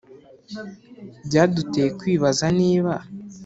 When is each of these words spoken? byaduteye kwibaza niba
byaduteye 1.25 1.87
kwibaza 1.99 2.45
niba 2.59 2.93